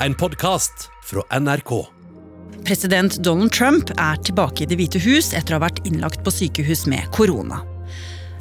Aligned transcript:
en 0.00 0.14
podkast 0.14 0.90
fra 1.04 1.38
NRK. 1.40 1.86
President 2.64 3.24
Donald 3.24 3.52
Trump 3.52 3.90
er 3.96 4.18
tilbake 4.26 4.64
i 4.64 4.68
Det 4.68 4.76
hvite 4.78 5.00
hus 5.00 5.32
etter 5.36 5.54
å 5.54 5.60
ha 5.60 5.66
vært 5.68 5.86
innlagt 5.88 6.24
på 6.26 6.32
sykehus 6.34 6.84
med 6.90 7.06
korona. 7.14 7.62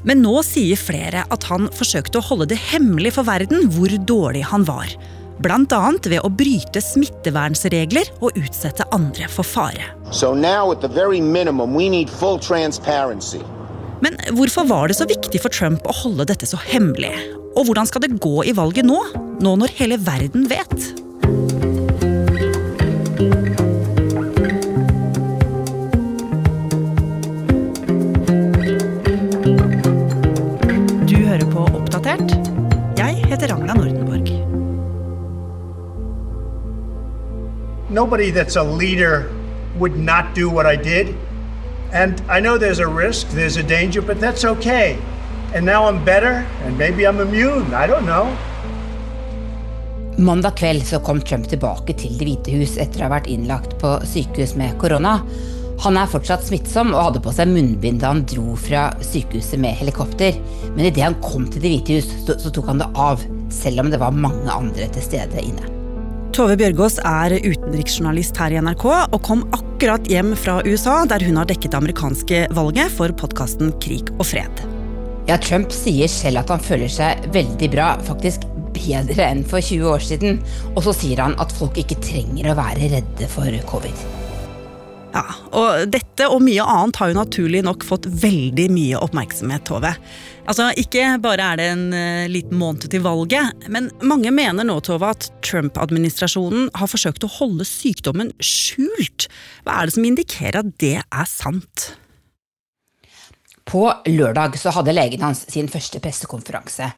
Men 0.06 0.22
nå 0.22 0.42
sier 0.46 0.78
flere 0.78 1.24
at 1.34 1.46
han 1.50 1.70
forsøkte 1.74 2.20
å 2.20 2.26
holde 2.28 2.50
det 2.52 2.60
hemmelig 2.72 3.16
for 3.18 3.28
verden 3.28 3.70
hvor 3.74 3.94
dårlig 4.10 4.44
han 4.52 4.66
var. 4.68 4.92
Bl.a. 5.44 5.80
ved 6.06 6.22
å 6.24 6.32
bryte 6.32 6.82
smittevernsregler 6.84 8.12
og 8.22 8.38
utsette 8.40 8.86
andre 8.96 9.28
for 9.32 9.48
fare. 9.48 9.90
So 10.12 10.34
now, 10.34 10.76
minimum. 10.76 11.80
Men 14.04 14.20
hvorfor 14.36 14.68
var 14.68 14.88
det 14.88 15.00
så 15.00 15.08
viktig 15.10 15.42
for 15.42 15.50
Trump 15.50 15.88
å 15.88 15.98
holde 16.04 16.28
dette 16.30 16.48
så 16.48 16.60
hemmelig? 16.68 17.16
Og 17.56 17.68
hvordan 17.68 17.88
skal 17.88 18.04
det 18.06 18.20
gå 18.20 18.44
i 18.44 18.54
valget 18.56 18.88
nå, 18.88 19.00
nå 19.42 19.58
når 19.60 19.76
hele 19.80 20.00
verden 20.04 20.48
vet? 20.52 21.05
Nobody 37.96 38.30
that's 38.30 38.58
a 38.58 38.64
leader 38.64 39.32
would 39.80 39.96
not 39.98 40.26
do 40.36 40.50
what 40.50 40.66
I 40.66 40.76
did. 40.76 41.16
And 41.94 42.22
I 42.30 42.40
know 42.42 42.58
there's 42.58 42.80
a 42.80 42.88
risk, 42.88 43.30
there's 43.30 43.58
a 43.58 43.64
danger, 43.64 44.02
but 44.02 44.20
that's 44.20 44.44
okay. 44.44 44.98
And 45.56 45.66
now 45.66 45.88
I'm 45.88 46.04
better, 46.04 46.46
and 46.66 46.78
maybe 46.78 47.08
I'm 47.08 47.20
immune. 47.22 47.74
I 47.74 47.88
don't 47.88 48.06
know. 48.06 48.28
Mandag 50.18 50.52
kveld 50.58 50.86
så 50.88 51.00
kom 51.00 51.22
Trump 51.22 51.48
tilbake 51.48 51.94
til 51.94 52.18
Det 52.20 52.26
hvite 52.28 52.52
hus 52.56 52.78
etter 52.80 53.02
å 53.02 53.08
ha 53.08 53.16
vært 53.18 53.28
innlagt 53.32 53.76
på 53.82 53.98
sykehus 54.08 54.56
med 54.60 54.78
korona. 54.80 55.18
Han 55.84 56.00
er 56.00 56.08
fortsatt 56.08 56.46
smittsom 56.48 56.94
og 56.96 57.02
hadde 57.10 57.24
på 57.24 57.34
seg 57.36 57.52
munnbind 57.52 58.00
da 58.04 58.14
han 58.14 58.24
dro 58.32 58.56
fra 58.60 58.88
sykehuset 59.04 59.60
med 59.60 59.76
helikopter. 59.76 60.40
Men 60.76 60.88
idet 60.88 61.04
han 61.04 61.20
kom 61.24 61.48
til 61.52 61.64
Det 61.64 61.72
hvite 61.74 62.00
hus, 62.00 62.12
så, 62.28 62.40
så 62.40 62.52
tok 62.52 62.72
han 62.72 62.84
det 62.84 62.92
av, 62.96 63.24
selv 63.52 63.84
om 63.84 63.92
det 63.92 64.04
var 64.04 64.16
mange 64.16 64.52
andre 64.52 64.88
til 64.96 65.04
stede 65.04 65.44
inne. 65.44 65.75
Tove 66.36 66.58
Bjørgaas 66.60 66.98
er 67.08 67.32
utenriksjournalist 67.46 68.36
her 68.42 68.52
i 68.52 68.58
NRK 68.60 68.84
og 68.90 69.22
kom 69.24 69.46
akkurat 69.56 70.04
hjem 70.12 70.34
fra 70.36 70.58
USA, 70.68 70.98
der 71.08 71.24
hun 71.24 71.40
har 71.40 71.48
dekket 71.48 71.72
det 71.72 71.80
amerikanske 71.80 72.42
valget 72.58 72.92
for 72.92 73.14
podkasten 73.22 73.72
Krig 73.80 74.12
og 74.18 74.26
fred. 74.28 74.60
Ja, 75.30 75.38
Trump 75.40 75.72
sier 75.72 76.12
selv 76.12 76.42
at 76.42 76.52
han 76.52 76.60
føler 76.60 76.92
seg 76.92 77.24
veldig 77.32 77.72
bra, 77.72 77.94
faktisk 78.04 78.44
bedre 78.76 79.30
enn 79.30 79.46
for 79.48 79.64
20 79.64 79.88
år 79.94 80.04
siden. 80.04 80.44
Og 80.76 80.84
så 80.84 80.98
sier 81.00 81.24
han 81.24 81.40
at 81.40 81.56
folk 81.56 81.80
ikke 81.80 82.02
trenger 82.04 82.52
å 82.52 82.60
være 82.60 82.92
redde 82.98 83.32
for 83.32 83.64
covid. 83.72 84.06
Ja, 85.16 85.24
og 85.56 85.86
Dette 85.94 86.26
og 86.28 86.42
mye 86.44 86.64
annet 86.68 86.98
har 87.00 87.12
jo 87.12 87.16
naturlig 87.16 87.62
nok 87.64 87.86
fått 87.88 88.08
veldig 88.20 88.66
mye 88.74 89.00
oppmerksomhet, 89.00 89.64
Tove. 89.70 89.94
Altså, 90.44 90.68
Ikke 90.76 91.06
bare 91.24 91.46
er 91.54 91.62
det 91.62 91.68
en 91.72 91.86
uh, 91.96 92.26
liten 92.32 92.60
måned 92.60 92.90
til 92.92 93.04
valget, 93.06 93.68
men 93.72 93.88
mange 94.04 94.34
mener 94.36 94.68
nå 94.68 94.76
Tove, 94.84 95.14
at 95.16 95.30
Trump-administrasjonen 95.46 96.68
har 96.76 96.92
forsøkt 96.92 97.24
å 97.24 97.32
holde 97.38 97.68
sykdommen 97.68 98.34
skjult. 98.44 99.30
Hva 99.64 99.80
er 99.80 99.88
det 99.88 99.96
som 99.96 100.10
indikerer 100.10 100.60
at 100.66 100.76
det 100.84 100.98
er 101.00 101.32
sant? 101.32 101.94
På 103.66 103.88
lørdag 104.12 104.60
så 104.60 104.76
hadde 104.76 104.94
legen 104.94 105.24
hans 105.24 105.46
sin 105.50 105.72
første 105.72 106.04
pressekonferanse. 106.04 106.92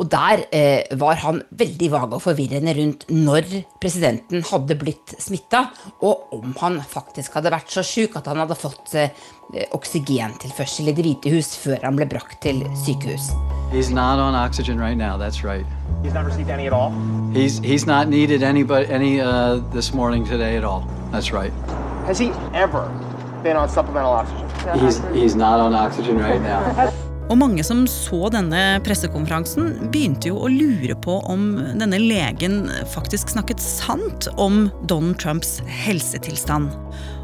Og 0.00 0.08
der 0.10 0.46
eh, 0.54 0.96
var 0.98 1.20
han 1.20 1.42
veldig 1.50 1.90
vag 1.92 2.14
og 2.16 2.22
forvirrende 2.24 2.72
rundt 2.78 3.04
når 3.12 3.48
presidenten 3.82 4.44
hadde 4.48 4.76
blitt 4.80 5.14
smitta, 5.20 5.66
og 6.02 6.32
om 6.38 6.54
han 6.62 6.80
faktisk 6.80 7.36
hadde 7.36 7.52
vært 7.52 7.70
så 7.70 7.84
sjuk 7.86 8.16
at 8.18 8.30
han 8.30 8.40
hadde 8.42 8.56
fått 8.58 8.94
eh, 8.98 9.12
oksygentilførsel 9.76 10.88
i 10.88 10.96
Det 10.96 11.04
hvite 11.04 11.32
hus 11.34 11.52
før 11.60 11.84
han 11.84 11.98
ble 11.98 12.08
brakt 12.08 12.40
til 12.42 12.64
sykehus. 12.86 13.30
He's 13.72 13.90
not 13.90 14.18
on 14.18 14.34
oxygen 14.34 14.78
right 14.78 14.96
now. 14.96 15.16
That's 15.16 15.44
right. 15.44 15.66
He's 16.02 16.14
not 16.14 16.26
received 16.26 16.50
any 16.50 16.66
at 16.66 16.72
all. 16.72 16.92
He's 17.32 17.58
he's 17.58 17.86
not 17.86 18.08
needed 18.08 18.42
any 18.42 18.64
any 18.88 19.20
uh, 19.20 19.60
this 19.72 19.94
morning 19.94 20.26
today 20.26 20.56
at 20.56 20.64
all. 20.64 20.86
That's 21.10 21.32
right. 21.32 21.52
Has 22.06 22.18
he 22.18 22.32
ever 22.52 22.90
been 23.42 23.56
on 23.56 23.68
supplemental 23.68 24.12
oxygen? 24.12 24.48
He's 24.78 25.00
he's 25.14 25.34
not 25.34 25.60
on 25.60 25.74
oxygen 25.74 26.18
right 26.18 26.40
now. 26.40 26.92
Og 27.30 27.38
mange 27.38 27.62
som 27.64 27.84
så 27.88 28.26
denne 28.34 28.80
pressekonferansen, 28.84 29.90
begynte 29.92 30.32
jo 30.32 30.40
å 30.42 30.50
lure 30.50 30.96
på 31.04 31.18
om 31.30 31.54
denne 31.78 32.00
legen 32.02 32.66
faktisk 32.92 33.30
snakket 33.32 33.62
sant 33.62 34.26
om 34.42 34.66
Donald 34.90 35.20
Trumps 35.22 35.60
helsetilstand. 35.84 36.72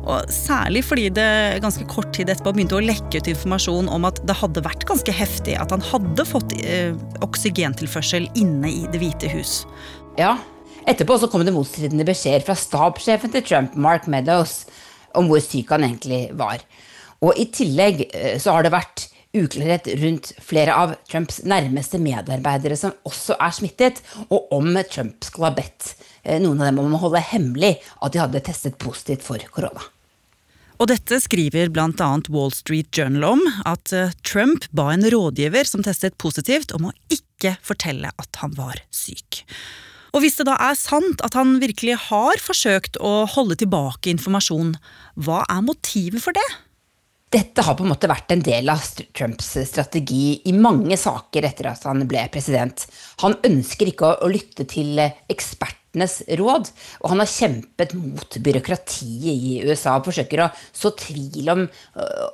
Og 0.08 0.30
Særlig 0.32 0.84
fordi 0.86 1.08
det 1.12 1.60
ganske 1.64 1.84
kort 1.90 2.12
tid 2.16 2.30
etterpå 2.32 2.54
begynte 2.56 2.78
å 2.78 2.84
lekke 2.84 3.20
ut 3.20 3.32
informasjon 3.34 3.90
om 3.92 4.06
at 4.08 4.22
det 4.28 4.38
hadde 4.38 4.64
vært 4.64 4.86
ganske 4.88 5.12
heftig 5.12 5.58
at 5.60 5.74
han 5.74 5.84
hadde 5.90 6.28
fått 6.28 6.54
eh, 6.62 6.94
oksygentilførsel 7.24 8.30
inne 8.38 8.70
i 8.70 8.86
Det 8.88 9.02
hvite 9.02 9.32
hus. 9.34 9.60
Ja, 10.18 10.38
Etterpå 10.88 11.18
så 11.20 11.28
kom 11.28 11.42
det 11.44 11.52
motstridende 11.52 12.06
beskjeder 12.08 12.46
fra 12.46 12.54
stabssjefen 12.56 13.32
til 13.34 13.42
Trump, 13.44 13.74
Mark 13.76 14.06
Meadows, 14.08 14.62
om 15.18 15.28
hvor 15.28 15.42
syk 15.44 15.74
han 15.74 15.84
egentlig 15.84 16.28
var. 16.38 16.62
Og 17.20 17.36
i 17.36 17.48
tillegg 17.52 18.06
eh, 18.08 18.36
så 18.40 18.54
har 18.56 18.64
det 18.64 18.72
vært 18.72 19.08
uklarhet 19.44 19.88
rundt 20.02 20.32
flere 20.44 20.74
av 20.76 20.94
Trumps 21.08 21.42
nærmeste 21.48 22.00
medarbeidere 22.02 22.78
som 22.78 22.96
også 23.08 23.36
er 23.38 23.54
smittet, 23.54 24.02
og 24.28 24.50
om 24.54 24.70
Trump 24.90 25.24
skulle 25.26 25.50
ha 25.50 25.58
bedt 25.58 25.92
eh, 26.22 26.40
noen 26.42 26.60
av 26.62 26.70
dem 26.70 26.82
om 26.82 26.96
å 26.98 27.04
holde 27.06 27.22
hemmelig 27.30 27.76
at 28.00 28.14
de 28.14 28.22
hadde 28.22 28.44
testet 28.44 28.78
positivt 28.82 29.26
for 29.26 29.42
korona. 29.54 29.86
Og 30.78 30.86
dette 30.92 31.18
skriver 31.18 31.72
bl.a. 31.74 32.10
Wall 32.30 32.52
Street 32.54 32.92
Journal 32.94 33.26
om, 33.32 33.42
at 33.66 33.90
eh, 33.96 34.14
Trump 34.22 34.68
ba 34.70 34.92
en 34.94 35.06
rådgiver 35.10 35.66
som 35.66 35.82
testet 35.82 36.14
positivt 36.22 36.74
om 36.76 36.90
å 36.90 36.94
ikke 37.10 37.56
fortelle 37.66 38.12
at 38.14 38.42
han 38.42 38.54
var 38.58 38.78
syk. 38.94 39.42
Og 40.14 40.22
hvis 40.24 40.38
det 40.38 40.46
da 40.48 40.54
er 40.70 40.78
sant 40.78 41.20
at 41.26 41.34
han 41.36 41.58
virkelig 41.62 41.98
har 42.08 42.40
forsøkt 42.40 42.96
å 43.04 43.26
holde 43.28 43.58
tilbake 43.60 44.10
informasjon, 44.14 44.76
hva 45.20 45.42
er 45.50 45.66
motivet 45.66 46.22
for 46.24 46.36
det? 46.36 46.46
Dette 47.28 47.60
har 47.60 47.74
på 47.76 47.84
en 47.84 47.90
måte 47.92 48.08
vært 48.08 48.32
en 48.32 48.42
del 48.44 48.70
av 48.72 48.80
Trumps 49.12 49.50
strategi 49.68 50.38
i 50.48 50.54
mange 50.56 50.96
saker 50.96 51.44
etter 51.44 51.68
at 51.68 51.84
han 51.84 52.06
ble 52.08 52.22
president. 52.32 52.86
Han 53.20 53.36
ønsker 53.44 53.90
ikke 53.90 54.14
å 54.24 54.30
lytte 54.32 54.64
til 54.70 54.96
ekspertenes 55.02 56.22
råd, 56.40 56.72
og 57.02 57.12
han 57.12 57.20
har 57.20 57.28
kjempet 57.28 57.92
mot 58.00 58.40
byråkratiet 58.48 59.28
i 59.28 59.60
USA 59.68 59.98
og 59.98 60.08
forsøker 60.08 60.46
å 60.46 60.50
så 60.72 60.94
tvil 60.96 61.52
om, 61.52 61.68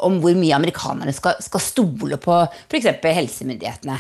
om 0.07 0.23
hvor 0.23 0.39
mye 0.39 0.63
amerikanerne 0.63 1.17
skal, 1.17 1.43
skal 1.43 1.67
stole 1.67 2.21
på 2.23 2.45
f.eks. 2.47 2.93
helsemyndighetene. 3.03 3.99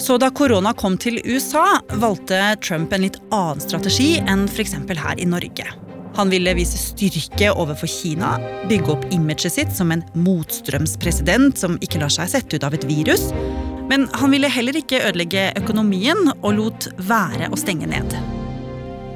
Så 0.00 0.16
da 0.18 0.32
korona 0.34 0.72
kom 0.74 0.96
til 0.98 1.20
USA, 1.20 1.82
valgte 2.00 2.40
Trump 2.64 2.96
en 2.96 3.04
litt 3.04 3.20
annen 3.28 3.60
strategi 3.62 4.14
enn 4.24 4.48
f.eks. 4.48 4.78
her 4.88 5.20
i 5.20 5.28
Norge. 5.28 5.83
Han 6.14 6.30
ville 6.30 6.54
vise 6.54 6.78
styrke 6.78 7.50
overfor 7.50 7.90
Kina, 7.90 8.36
bygge 8.70 8.92
opp 8.92 9.06
imaget 9.12 9.52
sitt 9.52 9.72
som 9.74 9.90
en 9.90 10.04
motstrømspresident 10.14 11.58
som 11.58 11.74
ikke 11.82 11.98
lar 12.02 12.12
seg 12.14 12.30
sette 12.30 12.54
ut 12.58 12.66
av 12.66 12.76
et 12.76 12.86
virus. 12.86 13.32
Men 13.90 14.06
han 14.14 14.30
ville 14.30 14.48
heller 14.48 14.78
ikke 14.78 15.02
ødelegge 15.08 15.48
økonomien 15.58 16.30
og 16.36 16.54
lot 16.54 16.86
være 17.08 17.50
å 17.50 17.58
stenge 17.58 17.90
ned. 17.90 18.14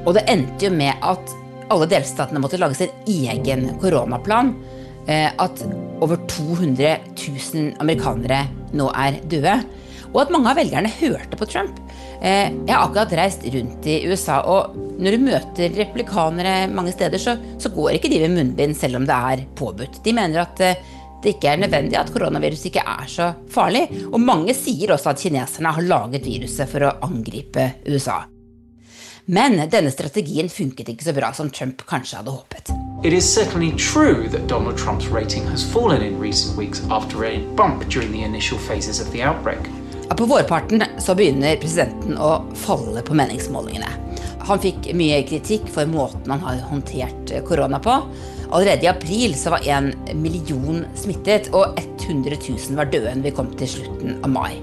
Og 0.03 0.17
det 0.17 0.25
endte 0.31 0.67
jo 0.67 0.73
med 0.75 0.99
at 0.99 1.33
alle 1.71 1.87
delstatene 1.87 2.41
måtte 2.43 2.59
lage 2.59 2.81
sin 2.81 2.91
egen 3.07 3.69
koronaplan. 3.79 4.51
At 5.07 5.63
over 6.03 6.19
200 6.29 6.97
000 7.15 7.79
amerikanere 7.81 8.43
nå 8.75 8.91
er 8.91 9.21
døde. 9.31 9.55
Og 10.09 10.21
at 10.23 10.31
mange 10.33 10.51
av 10.51 10.57
velgerne 10.57 10.91
hørte 10.99 11.37
på 11.37 11.47
Trump. 11.49 11.79
Jeg 12.19 12.69
har 12.69 12.83
akkurat 12.83 13.13
reist 13.15 13.45
rundt 13.53 13.85
i 13.87 13.99
USA, 14.09 14.39
og 14.41 14.77
når 14.99 15.15
du 15.15 15.25
møter 15.27 15.75
replikanere 15.77 16.55
mange 16.71 16.91
steder, 16.95 17.21
så, 17.21 17.35
så 17.61 17.71
går 17.71 17.95
ikke 17.95 18.11
de 18.11 18.23
med 18.25 18.35
munnbind 18.35 18.75
selv 18.77 18.99
om 18.99 19.05
det 19.07 19.19
er 19.33 19.45
påbudt. 19.59 20.01
De 20.03 20.15
mener 20.17 20.41
at 20.43 20.57
det 21.19 21.35
ikke 21.35 21.53
er 21.53 21.61
nødvendig, 21.61 21.97
at 21.99 22.11
koronaviruset 22.15 22.71
ikke 22.71 22.83
er 22.87 23.07
så 23.11 23.29
farlig. 23.51 23.85
Og 24.09 24.19
mange 24.23 24.55
sier 24.55 24.95
også 24.95 25.13
at 25.13 25.23
kineserne 25.23 25.73
har 25.75 25.87
laget 25.87 26.27
viruset 26.27 26.69
for 26.71 26.87
å 26.87 26.93
angripe 27.05 27.73
USA. 27.87 28.21
Men 29.29 29.59
denne 29.69 29.91
strategien 29.93 30.49
funket 30.49 30.89
ikke 30.89 31.05
så 31.05 31.13
bra 31.13 31.29
som 31.37 31.51
Trump 31.53 31.83
kanskje 31.89 32.21
hadde 32.21 32.33
håpet. 32.33 32.71
It 33.05 33.13
is 33.13 33.23
certainly 33.23 33.71
true 33.77 34.27
that 34.27 34.47
Donald 34.47 34.77
Trump's 34.77 35.07
rating 35.07 35.45
has 35.47 35.63
fallen 35.63 36.01
in 36.01 36.19
recent 36.19 36.57
weeks 36.57 36.81
after 36.89 37.25
a 37.25 37.37
bump 37.55 37.87
during 37.89 38.11
the 38.11 38.23
initial 38.23 38.57
phases 38.57 38.99
of 38.99 39.11
the 39.11 39.21
outbreak. 39.21 39.69
På 40.17 40.25
vårparten 40.25 40.83
så 40.99 41.15
begynner 41.15 41.59
presidenten 41.61 42.17
å 42.19 42.41
falle 42.59 43.03
på 43.05 43.15
meningsmålingene. 43.15 43.91
Han 44.49 44.59
fikk 44.59 44.89
mye 44.97 45.21
kritikk 45.29 45.67
for 45.69 45.87
måten 45.89 46.31
han 46.33 46.41
har 46.43 46.61
håndtert 46.71 47.31
korona 47.47 47.79
på. 47.79 47.93
Allerede 48.49 48.87
i 48.87 48.89
april 48.89 49.35
så 49.37 49.53
var 49.53 49.67
en 49.69 49.91
million 50.17 50.81
smittet, 50.97 51.51
og 51.53 51.77
100 52.07 52.39
000 52.41 52.79
var 52.79 52.89
døde 52.89 53.13
når 53.15 53.29
vi 53.29 53.35
kom 53.37 53.51
til 53.59 53.69
slutten 53.77 54.17
av 54.25 54.33
mai. 54.33 54.57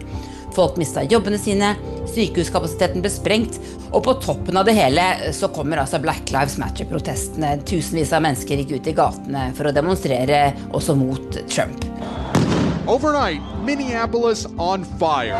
Folk 0.57 0.79
mista 0.81 1.05
jobbene 1.05 1.39
sine, 1.39 1.75
sykehuskapasiteten 2.11 3.05
ble 3.05 3.13
sprengt, 3.13 3.61
og 3.93 4.03
på 4.07 4.17
toppen 4.25 4.59
av 4.59 4.67
det 4.67 4.75
hele 4.75 5.05
så 5.37 5.51
kommer 5.55 5.83
altså 5.83 6.01
Black 6.03 6.33
Lives 6.35 6.57
Matter-protestene. 6.61 7.59
Tusenvis 7.69 8.15
av 8.17 8.25
mennesker 8.27 8.63
gikk 8.63 8.79
ut 8.81 8.91
i 8.91 8.97
gatene 8.97 9.51
for 9.57 9.69
å 9.69 9.75
demonstrere 9.77 10.49
også 10.75 10.97
mot 10.99 11.39
Trump. 11.53 11.85
Overnight, 12.91 13.56
Minneapolis 13.67 14.47
on 14.59 14.85
fire. 14.85 15.35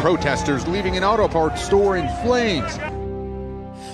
Protesters 0.00 0.66
leaving 0.66 0.96
an 0.96 1.04
auto 1.04 1.28
parts 1.28 1.62
store 1.62 1.98
in 1.98 2.08
flames. 2.22 2.78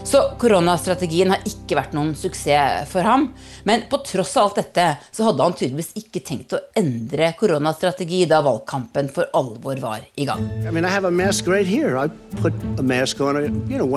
Så 0.06 0.20
koronastrategien 0.38 1.32
har 1.34 1.42
ikke 1.48 1.74
vært 1.74 1.94
noen 1.96 2.12
suksess 2.14 2.86
for 2.92 3.02
ham. 3.02 3.32
Men 3.66 3.88
på 3.90 3.98
tross 4.06 4.36
av 4.38 4.46
alt 4.46 4.60
dette 4.60 4.84
så 5.10 5.26
hadde 5.26 5.42
han 5.42 5.56
tydeligvis 5.58 5.90
ikke 5.98 6.22
tenkt 6.22 6.54
å 6.54 6.60
endre 6.78 7.32
koronastrategi 7.40 8.22
da 8.30 8.38
valgkampen 8.46 9.10
for 9.10 9.26
alvor 9.34 9.82
var 9.82 10.06
i 10.14 10.28
gang. 10.28 10.46
I 10.62 10.70
mean, 10.70 10.86
I 10.86 10.94
mask 11.10 11.50
right 11.50 11.66
mask 12.86 13.20
on, 13.20 13.42
you 13.66 13.80
know, 13.80 13.90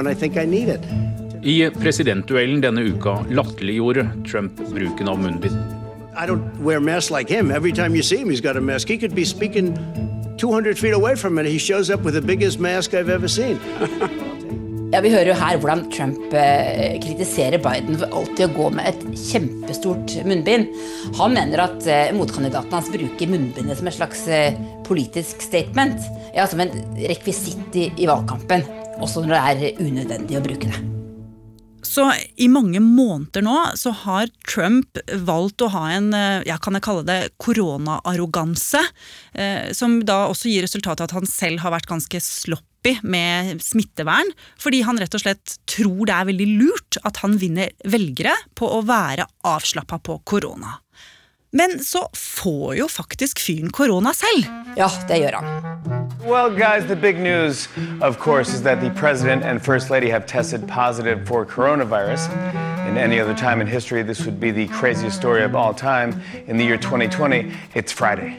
presidentduellen 1.77 2.65
denne 2.65 2.81
uka 2.89 3.19
latterliggjorde 3.29 4.09
Trump 4.25 4.57
bruken 4.73 5.13
av 5.13 5.21
munnbind. 5.21 5.78
I 6.19 6.25
don't 6.25 6.43
wear 6.59 6.81
masks 6.81 7.11
like 7.11 7.29
him. 7.29 7.49
Every 7.49 7.71
time 7.71 7.95
you 7.95 8.03
see 8.03 8.17
him, 8.17 8.29
he's 8.29 8.41
got 8.41 8.57
a 8.57 8.61
mask. 8.61 8.89
He 8.89 8.97
could 8.97 9.15
be 9.15 9.23
speaking 9.23 9.73
200 10.37 10.77
feet 10.77 10.91
away 10.91 11.15
from 11.15 11.39
it. 11.39 11.45
He 11.45 11.57
shows 11.57 11.89
up 11.89 12.01
with 12.01 12.13
the 12.13 12.21
biggest 12.21 12.59
mask 12.59 12.93
I've 12.93 13.09
ever 13.09 13.27
seen. 13.27 13.59
Ja, 14.89 15.03
Vi 15.05 15.11
hører 15.13 15.27
jo 15.29 15.33
her 15.37 15.57
hvordan 15.61 15.83
Trump 15.93 16.31
eh, 16.33 16.95
kritiserer 17.03 17.61
Biden 17.61 17.99
for 18.01 18.09
alltid 18.09 18.47
å 18.47 18.55
gå 18.55 18.69
med 18.73 18.87
et 18.89 19.03
kjempestort 19.21 20.15
munnbind. 20.25 20.73
Han 21.19 21.37
mener 21.37 21.61
at 21.67 21.85
eh, 21.85 22.09
motkandidaten 22.17 22.73
hans 22.73 22.89
bruker 22.89 23.29
munnbindet 23.29 23.77
som 23.77 23.91
et 23.91 23.99
slags 23.99 24.25
eh, 24.33 24.57
politisk 24.89 25.45
statement. 25.45 26.01
Ja, 26.33 26.49
Som 26.49 26.65
en 26.65 26.73
rekvisitt 27.05 27.77
i, 27.77 27.91
valgkampen. 28.09 28.65
Også 28.97 29.21
når 29.21 29.35
det 29.35 29.43
er 29.69 29.85
unødvendig 29.85 30.41
å 30.41 30.47
bruke 30.49 30.73
det. 30.73 30.98
Så 31.85 32.05
i 32.35 32.47
mange 32.51 32.81
måneder 32.83 33.43
nå 33.45 33.55
så 33.79 33.93
har 34.03 34.31
Trump 34.47 34.99
valgt 35.25 35.63
å 35.63 35.71
ha 35.73 35.85
en 35.95 36.11
eh, 36.15 36.41
ja, 36.47 36.57
kan 36.61 36.75
jeg 36.75 36.85
kalle 36.85 37.05
det 37.07 37.19
koronaarroganse. 37.41 38.81
Eh, 39.33 39.69
som 39.75 39.99
da 40.07 40.25
også 40.27 40.51
gir 40.51 40.65
resultatet 40.65 41.07
at 41.07 41.15
han 41.15 41.29
selv 41.29 41.63
har 41.63 41.73
vært 41.75 41.89
ganske 41.89 42.21
sloppy 42.23 42.97
med 43.03 43.63
smittevern. 43.63 44.33
Fordi 44.59 44.83
han 44.87 44.99
rett 45.01 45.15
og 45.15 45.23
slett 45.23 45.57
tror 45.69 46.03
det 46.09 46.17
er 46.17 46.29
veldig 46.31 46.49
lurt 46.59 46.99
at 47.07 47.23
han 47.23 47.39
vinner 47.41 47.73
velgere 47.87 48.35
på 48.59 48.69
å 48.75 48.83
være 48.87 49.27
avslappa 49.47 50.01
på 50.03 50.19
korona. 50.27 50.77
Men 51.51 51.79
så 51.79 52.09
får 52.13 52.75
jo 52.75 52.87
faktisk 52.87 53.39
fyren 53.39 53.71
korona 53.73 54.13
selv. 54.13 54.45
Ja, 54.77 54.89
det 55.07 55.17
gjør 55.17 55.39
han. 55.39 55.45
Well, 56.27 56.49
guys, 56.49 56.85
the 56.85 56.95
big 56.95 57.17
news, 57.17 57.67
of 58.01 58.19
course, 58.19 58.53
is 58.53 58.61
that 58.61 58.81
the 58.81 58.89
president 58.89 59.43
and 59.43 59.61
first 59.61 59.89
lady 59.89 60.09
have 60.11 60.27
tested 60.27 60.67
positive 60.67 61.25
for 61.25 61.45
coronavirus. 61.45 62.29
In 62.89 62.97
any 62.97 63.19
other 63.21 63.33
time 63.33 63.61
in 63.61 63.67
history, 63.67 64.03
this 64.03 64.25
would 64.25 64.39
be 64.39 64.51
the 64.51 64.67
craziest 64.67 65.17
story 65.17 65.43
of 65.43 65.55
all 65.55 65.73
time. 65.73 66.21
In 66.47 66.57
the 66.57 66.65
year 66.65 66.77
2020, 66.77 67.51
it's 67.73 67.93
Friday. 67.93 68.33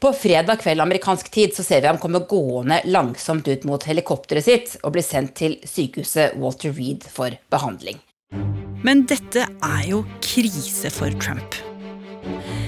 På 0.00 0.12
fredag 0.12 0.56
kveld 0.56 0.80
amerikansk 0.80 1.30
tid 1.30 1.54
så 1.54 1.62
ser 1.62 1.80
vi 1.80 1.86
ham 1.86 1.98
komme 1.98 2.18
gående 2.18 2.80
langsomt 2.84 3.48
ut 3.48 3.64
mot 3.64 3.84
helikopteret 3.84 4.44
sitt 4.44 4.76
og 4.82 4.92
bli 4.98 5.02
sendt 5.02 5.36
til 5.38 5.56
sykehuset 5.64 6.34
Walter 6.36 6.74
Reed 6.74 7.06
for 7.08 7.38
behandling. 7.50 8.02
Men 8.84 9.06
dette 9.08 9.46
er 9.48 9.84
jo 9.88 10.02
krise 10.24 10.90
for 10.92 11.12
Trump. 11.22 11.56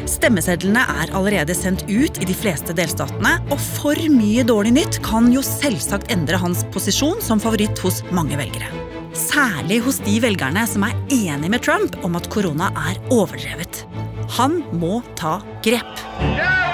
Stemmesedlene 0.09 0.83
er 1.03 1.13
allerede 1.17 1.55
sendt 1.57 1.85
ut 1.91 2.21
i 2.23 2.29
de 2.29 2.37
fleste 2.37 2.75
delstatene, 2.77 3.37
og 3.53 3.61
for 3.61 4.01
mye 4.13 4.45
dårlig 4.47 4.73
nytt 4.79 5.01
kan 5.05 5.29
jo 5.35 5.43
selvsagt 5.45 6.13
endre 6.15 6.41
hans 6.41 6.65
posisjon 6.75 7.21
som 7.25 7.43
favoritt 7.43 7.81
hos 7.85 8.03
mange 8.17 8.39
velgere. 8.41 8.71
Særlig 9.17 9.81
hos 9.85 10.01
de 10.05 10.19
velgerne 10.25 10.65
som 10.69 10.85
er 10.89 10.97
enig 11.13 11.53
med 11.53 11.65
Trump 11.65 11.97
om 12.05 12.17
at 12.19 12.29
korona 12.33 12.71
er 12.89 13.01
overdrevet. 13.13 13.85
Han 14.39 14.61
må 14.77 15.01
ta 15.21 15.39
grep. 15.65 16.66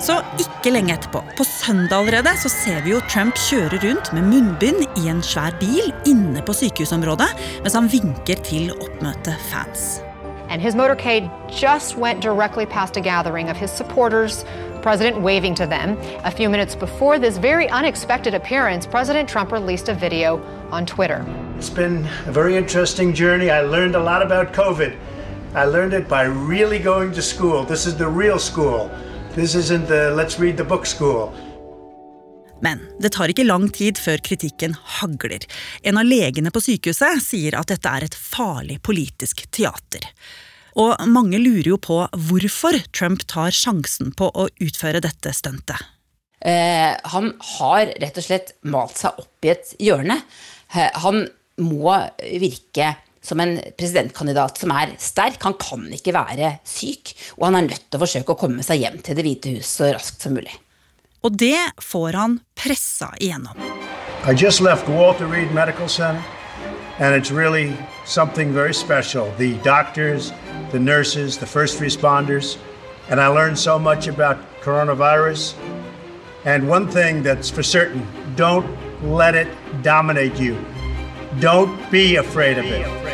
Så 0.00 0.14
ikke 0.40 0.70
lenge 0.72 0.94
etterpå, 0.96 1.20
på 1.36 1.44
søndag 1.44 1.98
allerede, 1.98 2.32
så 2.40 2.48
ser 2.48 2.80
vi 2.84 2.94
jo 2.94 3.00
Trump 3.12 3.36
kjøre 3.36 3.80
rundt 3.82 4.12
med 4.16 4.24
munnbind 4.30 4.86
i 4.96 5.10
en 5.12 5.20
svær 5.20 5.52
bil 5.60 5.90
inne 6.08 6.40
på 6.40 6.54
sykehusområdet 6.56 7.28
mens 7.60 7.76
han 7.76 7.90
vinker 7.92 8.40
til 8.46 8.70
oppmøte 8.78 9.34
fans. 9.50 10.00
And 10.48 10.62
his 10.62 10.74
motorcade 10.74 11.28
just 11.52 11.98
went 11.98 12.22
directly 12.22 12.64
past 12.64 12.96
a 12.96 13.00
gathering 13.00 13.50
of 13.50 13.56
his 13.56 13.70
supporters, 13.70 14.44
President 14.82 15.20
waving 15.20 15.54
to 15.56 15.66
them. 15.66 15.98
A 16.24 16.30
few 16.30 16.48
minutes 16.48 16.74
before 16.74 17.18
this 17.18 17.36
very 17.36 17.68
unexpected 17.68 18.34
appearance, 18.34 18.86
President 18.86 19.28
Trump 19.28 19.52
released 19.52 19.90
a 19.90 19.94
video 19.94 20.40
on 20.72 20.86
Twitter. 20.86 21.26
It's 21.58 21.68
been 21.68 22.08
a 22.26 22.32
very 22.32 22.56
interesting 22.56 23.12
journey. 23.12 23.50
I 23.50 23.60
learned 23.60 23.94
a 23.94 24.02
lot 24.02 24.22
about 24.22 24.54
COVID. 24.54 24.96
I 25.54 25.66
learned 25.66 25.92
it 25.92 26.08
by 26.08 26.22
really 26.22 26.78
going 26.78 27.12
to 27.12 27.22
school. 27.22 27.64
This 27.64 27.86
is 27.86 27.96
the 27.98 28.08
real 28.08 28.38
school. 28.38 28.90
This 29.34 29.54
isn't 29.54 29.86
the 29.86 30.10
let's 30.10 30.40
read 30.40 30.56
the 30.56 30.64
book 30.64 30.86
school. 30.86 31.30
Men 32.60 32.80
det 32.98 33.12
tar 33.14 33.30
ikke 33.30 33.46
lang 33.46 33.68
tid 33.72 33.98
før 33.98 34.18
kritikken 34.26 34.74
hagler. 34.98 35.44
En 35.86 36.00
av 36.00 36.04
legene 36.04 36.50
på 36.50 36.60
sykehuset 36.60 37.22
sier 37.22 37.54
at 37.56 37.70
dette 37.70 37.88
er 37.88 38.08
et 38.08 38.16
farlig 38.18 38.80
politisk 38.82 39.44
teater. 39.54 40.02
Og 40.74 40.98
mange 41.06 41.38
lurer 41.38 41.70
jo 41.72 41.78
på 41.78 42.02
hvorfor 42.28 42.80
Trump 42.90 43.22
tar 43.30 43.54
sjansen 43.54 44.10
på 44.18 44.32
å 44.34 44.48
utføre 44.60 45.02
dette 45.06 45.32
stuntet. 45.36 45.78
Eh, 46.40 46.98
han 47.14 47.32
har 47.56 47.94
rett 48.02 48.18
og 48.18 48.26
slett 48.26 48.54
malt 48.66 48.98
seg 48.98 49.18
opp 49.20 49.46
i 49.46 49.54
et 49.54 49.74
hjørne. 49.78 50.18
Eh, 50.74 50.90
han 51.06 51.28
må 51.62 51.94
virke 52.18 52.96
som 53.22 53.40
en 53.40 53.56
presidentkandidat 53.78 54.58
som 54.58 54.72
er 54.74 54.94
sterk. 54.98 55.38
Han 55.44 55.56
kan 55.60 55.86
ikke 55.92 56.14
være 56.16 56.56
syk, 56.64 57.14
og 57.38 57.48
han 57.48 57.60
er 57.60 57.68
nødt 57.68 57.86
til 57.86 57.98
å 57.98 58.04
forsøke 58.04 58.34
å 58.34 58.40
komme 58.40 58.64
seg 58.66 58.84
hjem 58.84 58.98
til 59.04 59.18
Det 59.18 59.26
hvite 59.26 59.54
hus 59.56 59.76
så 59.80 59.92
raskt 59.94 60.24
som 60.24 60.36
mulig. 60.36 60.54
Og 61.22 61.36
det 61.36 61.58
får 61.84 62.16
han 62.16 62.38
pressa 62.56 63.10
igjennom. 63.20 63.56
I 64.26 64.32
just 64.32 64.60
left 64.60 64.88
Walter 64.88 65.26
Reed 65.26 65.52
Medical 65.52 65.88
Center, 65.88 66.22
and 66.98 67.14
it's 67.14 67.30
really 67.30 67.76
something 68.04 68.52
very 68.52 68.74
special. 68.74 69.32
The 69.38 69.54
doctors, 69.64 70.32
the 70.72 70.78
nurses, 70.78 71.38
the 71.38 71.46
first 71.46 71.80
responders, 71.80 72.58
and 73.10 73.20
I 73.20 73.28
learned 73.28 73.58
so 73.58 73.78
much 73.78 74.08
about 74.08 74.36
coronavirus. 74.62 75.54
And 76.44 76.68
one 76.68 76.88
thing 76.88 77.22
that's 77.22 77.50
for 77.50 77.62
certain 77.62 78.06
don't 78.36 78.66
let 79.02 79.34
it 79.34 79.48
dominate 79.82 80.38
you. 80.40 80.56
Don't 81.38 81.90
be 81.90 82.16
afraid 82.16 82.58
of 82.58 82.64
it. 82.64 83.09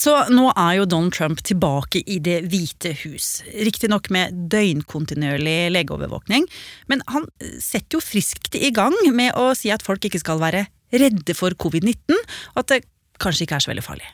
Så 0.00 0.14
nå 0.32 0.46
er 0.56 0.78
jo 0.78 0.86
Donald 0.88 1.12
Trump 1.12 1.42
tilbake 1.44 2.00
i 2.08 2.16
Det 2.24 2.38
hvite 2.48 2.94
hus. 3.02 3.42
Riktignok 3.52 4.08
med 4.14 4.46
døgnkontinuerlig 4.52 5.72
legeovervåkning, 5.74 6.46
men 6.88 7.02
han 7.12 7.26
setter 7.60 7.98
jo 7.98 8.04
friskt 8.04 8.56
i 8.56 8.70
gang 8.72 8.96
med 9.12 9.36
å 9.36 9.50
si 9.58 9.68
at 9.74 9.84
folk 9.84 10.06
ikke 10.08 10.22
skal 10.22 10.40
være 10.40 10.64
redde 10.96 11.36
for 11.36 11.52
covid-19, 11.52 12.16
og 12.54 12.62
at 12.62 12.72
det 12.72 12.80
kanskje 13.20 13.44
ikke 13.44 13.58
er 13.58 13.66
så 13.66 13.72
veldig 13.74 13.84
farlig. 13.84 14.08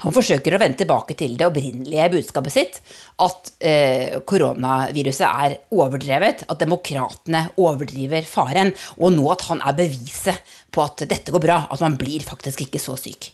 Han 0.00 0.14
forsøker 0.16 0.54
å 0.56 0.60
vende 0.62 0.80
tilbake 0.80 1.12
til 1.18 1.34
det 1.36 1.44
opprinnelige 1.44 2.06
budskapet 2.14 2.54
sitt. 2.54 2.78
At 3.20 3.50
eh, 3.60 4.16
koronaviruset 4.24 5.26
er 5.26 5.58
overdrevet, 5.76 6.46
at 6.48 6.62
demokratene 6.62 7.42
overdriver 7.60 8.24
faren. 8.24 8.72
Og 8.96 9.12
nå 9.18 9.28
at 9.34 9.44
han 9.50 9.60
er 9.60 9.76
beviset 9.76 10.56
på 10.72 10.86
at 10.86 11.04
dette 11.04 11.34
går 11.34 11.44
bra, 11.44 11.60
at 11.68 11.84
man 11.84 12.00
blir 12.00 12.24
faktisk 12.24 12.64
ikke 12.64 12.80
så 12.80 12.96
syk. 12.96 13.28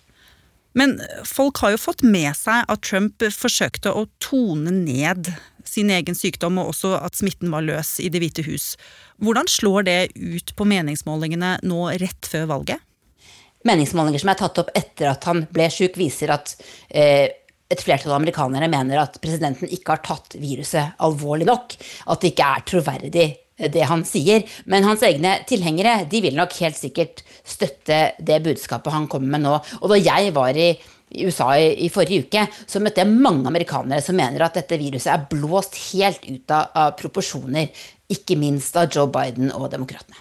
Men 0.76 0.98
folk 1.24 1.62
har 1.62 1.72
jo 1.72 1.80
fått 1.80 2.04
med 2.04 2.36
seg 2.36 2.66
at 2.68 2.82
Trump 2.84 3.24
forsøkte 3.32 3.94
å 3.96 4.04
tone 4.20 4.74
ned 4.74 5.30
sin 5.66 5.90
egen 5.90 6.14
sykdom, 6.14 6.60
og 6.60 6.74
også 6.74 6.92
at 7.00 7.16
smitten 7.16 7.50
var 7.52 7.64
løs 7.64 7.96
i 8.04 8.10
Det 8.12 8.20
hvite 8.22 8.44
hus. 8.46 8.74
Hvordan 9.22 9.48
slår 9.50 9.88
det 9.88 10.00
ut 10.14 10.52
på 10.56 10.66
meningsmålingene 10.68 11.56
nå 11.66 11.80
rett 12.02 12.28
før 12.28 12.50
valget? 12.52 12.84
Meningsmålinger 13.66 14.22
som 14.22 14.30
er 14.30 14.38
tatt 14.38 14.60
opp 14.62 14.70
etter 14.78 15.10
at 15.10 15.24
han 15.26 15.46
ble 15.50 15.66
syk, 15.72 15.96
viser 15.98 16.30
at 16.36 16.52
eh, 16.92 17.32
et 17.66 17.82
flertall 17.82 18.12
av 18.12 18.20
amerikanere 18.20 18.68
mener 18.70 19.00
at 19.00 19.18
presidenten 19.22 19.72
ikke 19.72 19.96
har 19.96 20.04
tatt 20.06 20.36
viruset 20.38 21.00
alvorlig 21.02 21.48
nok. 21.48 21.74
At 22.12 22.22
det 22.22 22.34
ikke 22.34 22.52
er 22.52 22.66
troverdig 22.68 23.26
det 23.56 23.86
han 23.88 24.04
sier. 24.08 24.44
Men 24.68 24.86
hans 24.86 25.04
egne 25.06 25.38
tilhengere 25.48 26.02
de 26.10 26.22
vil 26.24 26.36
nok 26.36 26.54
helt 26.60 26.78
sikkert 26.78 27.24
støtte 27.46 28.00
det 28.18 28.42
budskapet 28.44 28.94
han 28.94 29.08
kommer 29.10 29.36
med 29.36 29.46
nå. 29.46 29.56
Og 29.80 29.92
da 29.92 30.00
jeg 30.00 30.34
var 30.36 30.56
i 30.58 30.74
USA 31.16 31.52
i, 31.58 31.70
i, 31.86 31.90
forrige 31.92 32.26
uke, 32.26 32.46
så 32.66 32.82
møtte 32.82 33.02
jeg 33.02 33.12
mange 33.12 33.46
amerikanere 33.48 34.02
som 34.04 34.18
mener 34.18 34.44
at 34.44 34.58
dette 34.58 34.78
viruset 34.80 35.12
er 35.12 35.28
blåst 35.30 35.78
helt 35.92 36.26
ut 36.26 36.52
av, 36.52 36.72
av 36.74 36.96
proporsjoner. 36.98 37.70
Ikke 38.12 38.36
minst 38.38 38.76
av 38.78 38.90
Joe 38.92 39.10
Biden 39.10 39.50
og 39.54 39.70
demokratene. 39.72 40.20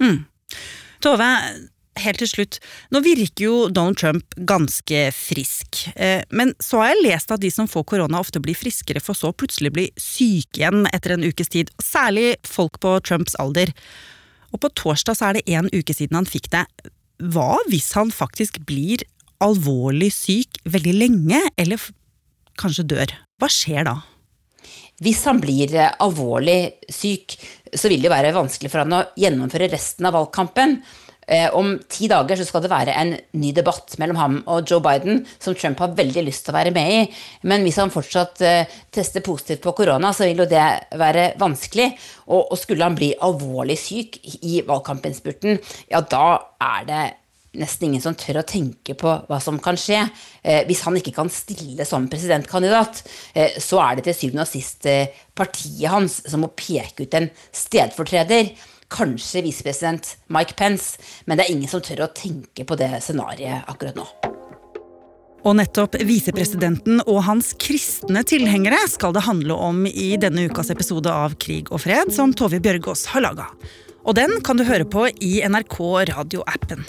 Mm. 0.00 0.22
Tove, 1.04 1.28
helt 2.04 2.20
til 2.22 2.30
slutt, 2.30 2.58
nå 2.92 3.02
virker 3.04 3.44
jo 3.44 3.56
Donald 3.72 3.98
Trump 4.00 4.36
ganske 4.48 5.02
frisk. 5.16 5.82
Eh, 5.94 6.22
men 6.30 6.54
så 6.62 6.82
har 6.82 6.92
jeg 6.92 7.04
lest 7.06 7.34
at 7.34 7.42
de 7.42 7.50
som 7.54 7.68
får 7.70 7.86
korona 7.92 8.20
ofte 8.20 8.42
blir 8.42 8.58
friskere 8.58 9.02
for 9.02 9.18
så 9.18 9.32
plutselig 9.32 9.72
bli 9.76 9.86
syke 10.00 10.62
igjen 10.62 10.86
etter 10.92 11.16
en 11.16 11.26
ukes 11.26 11.52
tid. 11.52 11.72
Særlig 11.82 12.34
folk 12.46 12.80
på 12.82 12.96
Trumps 13.06 13.36
alder. 13.42 13.74
Og 14.50 14.62
på 14.62 14.72
torsdag 14.78 15.18
så 15.18 15.30
er 15.30 15.38
det 15.38 15.58
en 15.58 15.70
uke 15.72 15.94
siden 15.94 16.18
han 16.18 16.28
fikk 16.28 16.50
det. 16.54 16.66
Hva 17.20 17.58
hvis 17.70 17.92
han 17.98 18.12
faktisk 18.14 18.62
blir 18.68 19.04
alvorlig 19.40 20.10
syk 20.12 20.60
veldig 20.68 20.94
lenge, 20.96 21.40
eller 21.60 21.90
kanskje 22.60 22.88
dør? 22.88 23.12
Hva 23.40 23.48
skjer 23.52 23.86
da? 23.88 24.00
Hvis 25.00 25.22
han 25.28 25.40
blir 25.40 25.72
eh, 25.76 25.94
alvorlig 26.04 26.84
syk, 26.92 27.38
så 27.72 27.88
vil 27.88 28.02
det 28.04 28.12
være 28.12 28.34
vanskelig 28.36 28.70
for 28.72 28.84
han 28.84 28.98
å 28.98 29.06
gjennomføre 29.20 29.70
resten 29.72 30.08
av 30.08 30.16
valgkampen. 30.18 30.80
Eh, 31.30 31.46
om 31.54 31.76
ti 31.90 32.08
dager 32.10 32.40
så 32.40 32.46
skal 32.48 32.64
det 32.64 32.72
være 32.72 32.96
en 32.98 33.14
ny 33.38 33.52
debatt 33.54 33.94
mellom 34.02 34.18
ham 34.18 34.38
og 34.50 34.66
Joe 34.66 34.82
Biden, 34.82 35.22
som 35.38 35.54
Trump 35.54 35.78
har 35.82 35.94
veldig 35.98 36.24
lyst 36.26 36.46
til 36.46 36.54
å 36.54 36.58
være 36.58 36.74
med 36.74 36.96
i. 36.96 37.04
Men 37.46 37.62
hvis 37.66 37.78
han 37.78 37.92
fortsatt 37.94 38.42
eh, 38.46 38.80
tester 38.90 39.22
positivt 39.22 39.62
på 39.62 39.76
korona, 39.78 40.10
så 40.16 40.26
vil 40.26 40.42
jo 40.42 40.50
det 40.50 40.66
være 40.98 41.30
vanskelig. 41.40 41.92
Og, 42.34 42.52
skulle 42.58 42.86
han 42.86 42.98
bli 42.98 43.14
alvorlig 43.22 43.78
syk 43.80 44.20
i 44.42 44.60
valgkampinnspurten, 44.66 45.58
ja, 45.90 46.02
da 46.02 46.26
er 46.60 46.84
det 46.90 47.04
nesten 47.58 47.88
ingen 47.88 48.02
som 48.02 48.14
tør 48.18 48.40
å 48.42 48.46
tenke 48.46 48.94
på 48.98 49.12
hva 49.26 49.38
som 49.42 49.58
kan 49.62 49.78
skje. 49.78 50.04
Eh, 50.42 50.62
hvis 50.68 50.84
han 50.86 50.98
ikke 50.98 51.14
kan 51.16 51.30
stille 51.32 51.86
som 51.88 52.06
presidentkandidat, 52.10 53.02
eh, 53.34 53.58
så 53.58 53.80
er 53.82 53.98
det 53.98 54.06
til 54.06 54.18
syvende 54.18 54.46
og 54.46 54.50
sist 54.50 54.86
eh, 54.86 55.10
partiet 55.34 55.90
hans 55.90 56.20
som 56.30 56.44
må 56.44 56.52
peke 56.54 57.06
ut 57.06 57.16
en 57.18 57.30
stedfortreder. 57.54 58.52
Kanskje 58.90 59.44
visepresident 59.46 60.16
Mike 60.32 60.56
Pence, 60.58 60.98
men 61.26 61.38
det 61.38 61.46
er 61.46 61.54
ingen 61.54 61.70
som 61.70 61.82
tør 61.84 62.06
å 62.06 62.12
tenke 62.14 62.66
på 62.66 62.78
det 62.78 62.90
scenarioet 63.04 63.70
akkurat 63.70 63.98
nå. 63.98 64.06
Og 65.40 65.56
nettopp 65.56 65.96
visepresidenten 66.04 67.00
og 67.06 67.22
hans 67.24 67.54
kristne 67.60 68.20
tilhengere 68.28 68.82
skal 68.92 69.14
det 69.16 69.24
handle 69.24 69.56
om 69.56 69.86
i 69.88 70.12
denne 70.20 70.50
ukas 70.50 70.72
episode 70.74 71.08
av 71.08 71.38
Krig 71.40 71.70
og 71.72 71.80
fred, 71.86 72.12
som 72.12 72.34
Tove 72.36 72.60
Bjørgaas 72.60 73.06
har 73.14 73.24
laga. 73.24 73.48
Og 74.04 74.16
den 74.16 74.40
kan 74.44 74.60
du 74.60 74.66
høre 74.68 74.88
på 74.88 75.06
i 75.08 75.38
NRK 75.48 75.80
radioappen. 76.12 76.84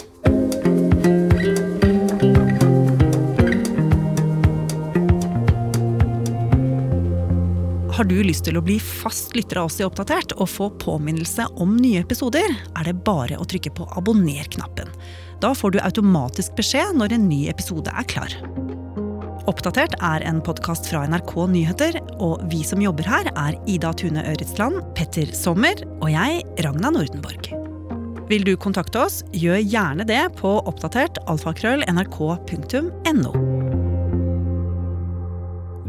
Har 7.92 8.04
du 8.08 8.14
lyst 8.24 8.46
til 8.46 8.56
å 8.56 8.62
bli 8.64 8.78
fast 8.80 9.34
lytter 9.36 9.58
av 9.60 9.68
oss 9.68 9.74
i 9.76 9.84
Oppdatert 9.84 10.32
og 10.40 10.48
få 10.48 10.70
påminnelse 10.80 11.44
om 11.60 11.74
nye 11.76 12.00
episoder, 12.00 12.54
er 12.72 12.86
det 12.88 12.94
bare 13.04 13.36
å 13.36 13.44
trykke 13.44 13.68
på 13.76 13.84
abonner-knappen. 14.00 14.88
Da 15.44 15.50
får 15.52 15.74
du 15.74 15.78
automatisk 15.84 16.54
beskjed 16.56 16.96
når 16.96 17.12
en 17.18 17.26
ny 17.28 17.42
episode 17.52 17.92
er 17.92 18.06
klar. 18.08 18.32
Oppdatert 19.50 19.98
er 20.00 20.24
en 20.24 20.40
podkast 20.40 20.88
fra 20.88 21.02
NRK 21.04 21.34
Nyheter, 21.52 21.98
og 22.16 22.40
vi 22.48 22.62
som 22.64 22.80
jobber 22.80 23.10
her, 23.12 23.28
er 23.36 23.58
Ida 23.68 23.92
Tune 24.00 24.24
Øretsland, 24.24 24.80
Petter 24.96 25.28
Sommer 25.36 25.84
og 25.98 26.08
jeg, 26.14 26.46
Ragna 26.64 26.94
Nordenborg. 26.96 27.52
Vil 28.32 28.48
du 28.48 28.54
kontakte 28.56 29.04
oss, 29.04 29.20
gjør 29.36 29.60
gjerne 29.60 30.08
det 30.08 30.22
på 30.40 30.54
oppdatert 30.64 31.20
alfakrøll 31.28 31.84
nrk.no. 31.92 33.36